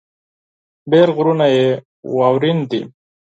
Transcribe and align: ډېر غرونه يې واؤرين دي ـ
ډېر 0.91 1.07
غرونه 1.15 1.45
يې 1.55 1.67
واؤرين 2.15 2.59
دي 2.69 2.81
ـ 2.85 2.89